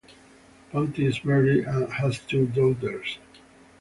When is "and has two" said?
1.65-2.47